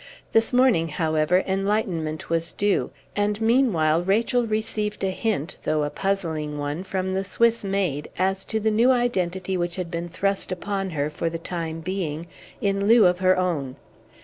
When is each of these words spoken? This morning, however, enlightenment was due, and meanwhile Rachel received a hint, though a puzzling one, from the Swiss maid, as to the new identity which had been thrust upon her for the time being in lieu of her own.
This 0.31 0.51
morning, 0.51 0.87
however, 0.87 1.43
enlightenment 1.45 2.27
was 2.27 2.53
due, 2.53 2.89
and 3.15 3.39
meanwhile 3.39 4.01
Rachel 4.01 4.47
received 4.47 5.03
a 5.03 5.11
hint, 5.11 5.57
though 5.63 5.83
a 5.83 5.91
puzzling 5.91 6.57
one, 6.57 6.83
from 6.83 7.13
the 7.13 7.23
Swiss 7.23 7.63
maid, 7.63 8.09
as 8.17 8.43
to 8.45 8.59
the 8.59 8.71
new 8.71 8.89
identity 8.89 9.55
which 9.57 9.75
had 9.75 9.91
been 9.91 10.09
thrust 10.09 10.51
upon 10.51 10.89
her 10.89 11.11
for 11.11 11.29
the 11.29 11.37
time 11.37 11.81
being 11.81 12.25
in 12.61 12.87
lieu 12.87 13.05
of 13.05 13.19
her 13.19 13.37
own. 13.37 13.75